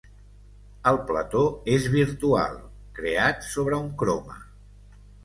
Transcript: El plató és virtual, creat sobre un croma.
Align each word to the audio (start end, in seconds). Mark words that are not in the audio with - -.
El 0.91 0.95
plató 1.11 1.43
és 1.75 1.85
virtual, 1.97 2.57
creat 3.01 3.47
sobre 3.49 3.79
un 3.83 3.93
croma. 4.01 4.39